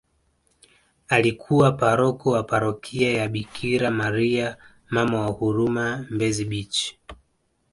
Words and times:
Alikuwa 1.07 1.71
paroko 1.71 2.29
wa 2.31 2.43
parokia 2.43 3.11
ya 3.13 3.27
Bikira 3.27 3.91
maria 3.91 4.57
Mama 4.89 5.21
wa 5.21 5.27
huruma 5.31 6.05
mbezi 6.09 6.45
baech 6.45 6.95